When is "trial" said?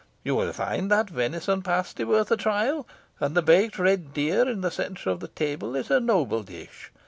2.35-2.87